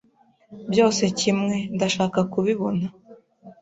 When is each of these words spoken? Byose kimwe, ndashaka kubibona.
Byose 0.71 1.03
kimwe, 1.19 1.57
ndashaka 1.75 2.19
kubibona. 2.31 2.85